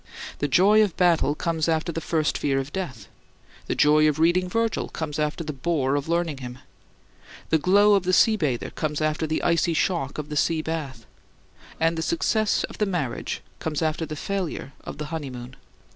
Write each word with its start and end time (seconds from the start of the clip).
The 0.39 0.47
joy 0.47 0.81
of 0.81 0.97
battle 0.97 1.35
comes 1.35 1.69
after 1.69 1.91
the 1.91 2.01
first 2.01 2.35
fear 2.35 2.57
of 2.57 2.73
death; 2.73 3.07
the 3.67 3.75
joy 3.75 4.09
of 4.09 4.17
reading 4.17 4.49
Virgil 4.49 4.89
comes 4.89 5.19
after 5.19 5.43
the 5.43 5.53
bore 5.53 5.93
of 5.95 6.09
learning 6.09 6.39
him; 6.39 6.57
the 7.51 7.59
glow 7.59 7.93
of 7.93 8.01
the 8.01 8.11
sea 8.11 8.35
bather 8.35 8.71
comes 8.71 8.99
after 8.99 9.27
the 9.27 9.43
icy 9.43 9.75
shock 9.75 10.17
of 10.17 10.29
the 10.29 10.37
sea 10.37 10.63
bath; 10.63 11.05
and 11.79 11.99
the 11.99 12.01
success 12.01 12.63
of 12.63 12.79
the 12.79 12.87
marriage 12.87 13.41
comes 13.59 13.83
after 13.83 14.07
the 14.07 14.15
failure 14.15 14.73
of 14.85 14.97
the 14.97 15.05
honeymoon. 15.13 15.55